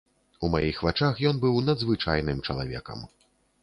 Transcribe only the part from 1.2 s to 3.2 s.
ён быў надзвычайным чалавекам.